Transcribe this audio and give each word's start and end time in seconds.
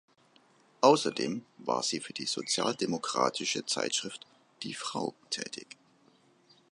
Außerdem 0.81 1.45
war 1.59 1.83
sie 1.83 1.99
für 1.99 2.13
die 2.13 2.25
sozialdemokratische 2.25 3.67
Zeitschrift 3.67 4.25
Die 4.63 4.73
Frau 4.73 5.13
tätig. 5.29 5.77